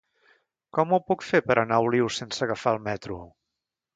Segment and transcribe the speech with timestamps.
[0.77, 3.19] Com ho puc fer per anar a Olius sense agafar el metro?